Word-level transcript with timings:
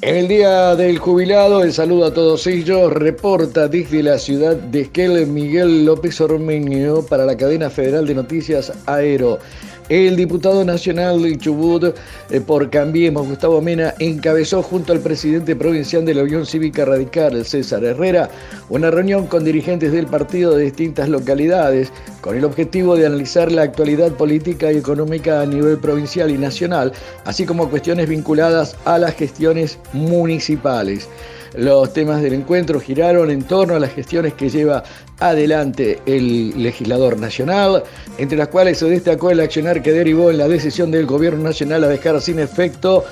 En 0.00 0.14
el 0.14 0.28
Día 0.28 0.76
del 0.76 0.98
Jubilado, 0.98 1.64
el 1.64 1.72
saludo 1.72 2.06
a 2.06 2.14
todos 2.14 2.46
ellos, 2.46 2.92
reporta 2.92 3.66
desde 3.66 4.00
la 4.04 4.16
ciudad 4.16 4.54
de 4.54 4.82
Esquel 4.82 5.26
Miguel 5.26 5.84
López 5.84 6.20
Ormeño 6.20 7.02
para 7.02 7.26
la 7.26 7.36
cadena 7.36 7.68
federal 7.68 8.06
de 8.06 8.14
noticias 8.14 8.72
Aero. 8.86 9.40
El 9.88 10.14
diputado 10.14 10.64
nacional 10.64 11.22
de 11.22 11.36
Chubut 11.36 11.96
eh, 12.30 12.40
por 12.40 12.70
Cambiemos, 12.70 13.26
Gustavo 13.26 13.60
Mena, 13.60 13.94
encabezó 13.98 14.62
junto 14.62 14.92
al 14.92 15.00
presidente 15.00 15.56
provincial 15.56 16.04
de 16.04 16.14
la 16.14 16.22
Unión 16.22 16.46
Cívica 16.46 16.84
Radical, 16.84 17.44
César 17.44 17.82
Herrera, 17.82 18.30
una 18.68 18.92
reunión 18.92 19.26
con 19.26 19.44
dirigentes 19.44 19.90
del 19.90 20.06
partido 20.06 20.54
de 20.54 20.64
distintas 20.64 21.08
localidades 21.08 21.90
con 22.20 22.36
el 22.36 22.44
objetivo 22.44 22.96
de 22.96 23.06
analizar 23.06 23.50
la 23.52 23.62
actualidad 23.62 24.12
política 24.12 24.72
y 24.72 24.76
económica 24.76 25.40
a 25.40 25.46
nivel 25.46 25.78
provincial 25.78 26.30
y 26.30 26.38
nacional, 26.38 26.92
así 27.24 27.44
como 27.44 27.70
cuestiones 27.70 28.08
vinculadas 28.08 28.76
a 28.84 28.98
las 28.98 29.14
gestiones 29.14 29.78
municipales. 29.92 31.08
Los 31.54 31.92
temas 31.92 32.20
del 32.22 32.34
encuentro 32.34 32.78
giraron 32.78 33.30
en 33.30 33.42
torno 33.42 33.74
a 33.74 33.80
las 33.80 33.92
gestiones 33.92 34.34
que 34.34 34.50
lleva 34.50 34.84
adelante 35.18 35.98
el 36.06 36.62
legislador 36.62 37.18
nacional, 37.18 37.82
entre 38.18 38.36
las 38.36 38.48
cuales 38.48 38.78
se 38.78 38.86
destacó 38.86 39.30
el 39.30 39.40
accionar 39.40 39.82
que 39.82 39.92
derivó 39.92 40.30
en 40.30 40.38
la 40.38 40.48
decisión 40.48 40.90
del 40.90 41.06
gobierno 41.06 41.42
nacional 41.42 41.84
a 41.84 41.88
dejar 41.88 42.20
sin 42.20 42.38
efecto 42.38 43.04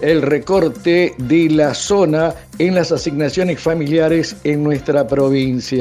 el 0.00 0.22
recorte 0.22 1.14
de 1.18 1.48
la 1.50 1.72
zona 1.72 2.34
en 2.58 2.74
las 2.74 2.90
asignaciones 2.90 3.60
familiares 3.60 4.36
en 4.44 4.64
nuestra 4.64 5.06
provincia. 5.06 5.78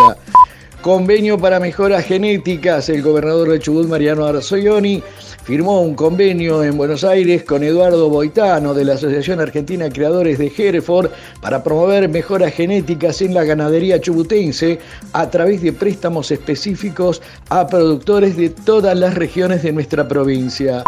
Convenio 0.84 1.38
para 1.38 1.62
mejoras 1.62 2.04
genéticas. 2.04 2.90
El 2.90 3.02
gobernador 3.02 3.50
de 3.52 3.60
Chubut, 3.60 3.88
Mariano 3.88 4.26
Arzoioni, 4.26 5.02
firmó 5.46 5.82
un 5.82 5.96
convenio 5.96 6.62
en 6.62 6.76
Buenos 6.76 7.06
Aires 7.06 7.46
con 7.46 7.64
Eduardo 7.64 8.10
Boitano 8.10 8.74
de 8.74 8.84
la 8.84 8.96
Asociación 8.96 9.40
Argentina 9.40 9.90
Creadores 9.90 10.38
de 10.40 10.52
Hereford 10.58 11.10
para 11.40 11.64
promover 11.64 12.10
mejoras 12.10 12.54
genéticas 12.54 13.22
en 13.22 13.34
la 13.34 13.46
ganadería 13.46 14.02
chubutense 14.02 14.78
a 15.14 15.30
través 15.30 15.62
de 15.62 15.72
préstamos 15.72 16.32
específicos 16.32 17.22
a 17.48 17.66
productores 17.66 18.36
de 18.36 18.50
todas 18.50 19.00
las 19.00 19.14
regiones 19.14 19.64
de 19.64 19.72
nuestra 19.72 20.06
provincia. 20.06 20.84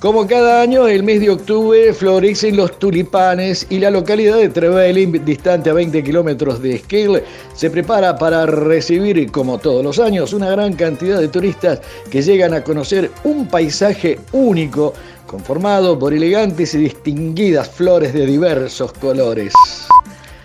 Como 0.00 0.26
cada 0.26 0.62
año, 0.62 0.88
el 0.88 1.02
mes 1.02 1.20
de 1.20 1.28
octubre 1.28 1.92
florecen 1.92 2.56
los 2.56 2.78
tulipanes 2.78 3.66
y 3.68 3.80
la 3.80 3.90
localidad 3.90 4.38
de 4.38 4.48
Trevelin, 4.48 5.22
distante 5.26 5.68
a 5.68 5.74
20 5.74 6.02
kilómetros 6.02 6.62
de 6.62 6.76
Esquel, 6.76 7.22
se 7.54 7.68
prepara 7.68 8.16
para 8.16 8.46
recibir, 8.46 9.30
como 9.30 9.58
todos 9.58 9.84
los 9.84 9.98
años, 9.98 10.32
una 10.32 10.48
gran 10.48 10.72
cantidad 10.72 11.20
de 11.20 11.28
turistas 11.28 11.82
que 12.10 12.22
llegan 12.22 12.54
a 12.54 12.64
conocer 12.64 13.10
un 13.24 13.46
paisaje 13.46 14.18
único, 14.32 14.94
conformado 15.26 15.98
por 15.98 16.14
elegantes 16.14 16.74
y 16.74 16.78
distinguidas 16.78 17.68
flores 17.68 18.14
de 18.14 18.24
diversos 18.24 18.94
colores. 18.94 19.52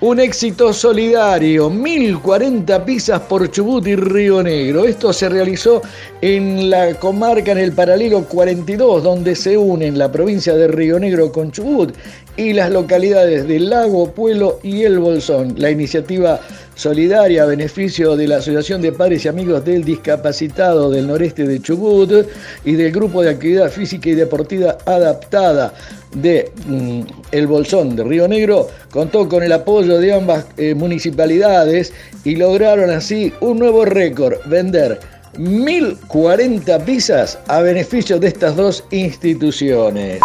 Un 0.06 0.20
éxito 0.20 0.72
solidario, 0.72 1.68
1040 1.68 2.86
pizzas 2.86 3.22
por 3.22 3.50
Chubut 3.50 3.88
y 3.88 3.96
Río 3.96 4.44
Negro. 4.44 4.86
Esto 4.86 5.12
se 5.12 5.28
realizó 5.30 5.82
en 6.22 6.70
la 6.70 6.94
comarca 6.94 7.54
en 7.54 7.58
el 7.58 7.72
paralelo 7.72 8.24
42, 8.26 9.02
donde 9.02 9.36
se 9.36 9.58
unen 9.58 9.98
la 9.98 10.12
provincia 10.12 10.54
de 10.54 10.68
Río 10.68 11.00
Negro 11.00 11.32
con 11.32 11.52
Chubut 11.52 11.96
y 12.38 12.54
las 12.54 12.70
localidades 12.70 13.48
del 13.48 13.72
Lago, 13.72 14.12
Pueblo 14.12 14.60
y 14.62 14.84
El 14.84 15.00
Bolsón. 15.00 15.56
La 15.58 15.72
iniciativa 15.72 16.40
solidaria 16.76 17.44
a 17.44 17.46
beneficio 17.46 18.16
de 18.16 18.28
la 18.28 18.38
Asociación 18.38 18.82
de 18.82 18.92
Padres 18.92 19.26
y 19.26 19.30
Amigos 19.30 19.64
del 19.66 19.84
Discapacitado 19.84 20.92
del 20.92 21.08
Noreste 21.08 21.48
de 21.48 21.62
Chubut 21.62 22.28
y 22.64 22.74
del 22.74 22.92
Grupo 22.92 23.24
de 23.24 23.32
Actividad 23.32 23.72
Física 23.72 24.10
y 24.10 24.16
Deportiva 24.16 24.78
Adaptada 24.86 25.74
de 26.14 26.52
mm, 26.68 27.02
El 27.32 27.48
Bolsón 27.48 27.96
de 27.96 28.04
Río 28.04 28.28
Negro 28.28 28.68
contó 28.92 29.28
con 29.28 29.44
el 29.44 29.52
apoyo 29.52 30.00
de 30.00 30.14
ambas 30.14 30.46
eh, 30.58 30.76
municipalidades 30.76 31.94
y 32.24 32.36
lograron 32.36 32.90
así 32.90 33.34
un 33.42 33.60
nuevo 33.60 33.86
récord, 33.86 34.38
vender 34.46 35.00
1.040 35.38 36.84
pizzas 36.86 37.38
a 37.48 37.62
beneficio 37.62 38.20
de 38.20 38.28
estas 38.28 38.56
dos 38.56 38.84
instituciones. 38.92 40.22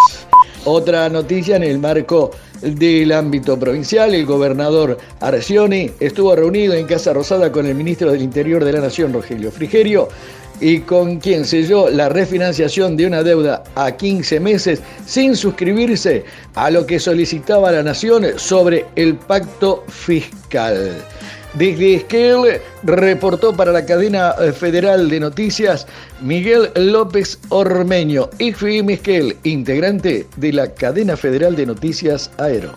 Otra 0.65 1.09
noticia 1.09 1.57
en 1.57 1.65
el 1.65 1.79
marco 1.79 2.31
del 2.63 3.13
ámbito 3.13 3.59
provincial, 3.59 4.15
el 4.15 4.27
gobernador 4.27 4.99
Arcioni 5.21 5.91
estuvo 5.99 6.35
reunido 6.37 6.75
en 6.75 6.87
Casa 6.87 7.13
Rosada 7.13 7.51
con 7.51 7.67
el 7.67 7.75
ministro 7.75 8.13
del 8.13 8.23
Interior 8.23 8.65
de 8.65 8.73
la 8.73 8.81
Nación, 8.81 9.13
Rogelio 9.13 9.51
Frigerio, 9.51 10.09
y 10.61 10.81
con 10.81 11.19
quien 11.19 11.45
selló 11.45 11.89
la 11.89 12.09
refinanciación 12.09 12.97
de 12.97 13.07
una 13.07 13.23
deuda 13.23 13.65
a 13.75 13.93
15 13.93 14.41
meses 14.41 14.83
sin 15.07 15.35
suscribirse 15.35 16.25
a 16.55 16.71
lo 16.71 16.87
que 16.87 17.01
solicitaba 17.01 17.73
la 17.73 17.83
Nación 17.83 18.27
sobre 18.37 18.87
el 18.95 19.17
pacto 19.17 19.85
fiscal. 19.89 21.03
Desde 21.55 21.97
Esquel 21.97 22.61
reportó 22.85 23.53
para 23.53 23.73
la 23.73 23.85
cadena 23.85 24.35
eh, 24.41 24.53
federal 24.53 25.11
de 25.11 25.19
noticias 25.19 25.87
Miguel 26.21 26.71
López 26.77 27.39
Ormeño, 27.49 28.31
IFIM 28.39 28.91
Esquel, 28.91 29.37
integrante 29.43 30.27
de 30.37 30.53
la 30.53 30.73
cadena 30.73 31.17
federal 31.17 31.57
de 31.57 31.67
noticias 31.67 32.31
Aero. 32.39 32.73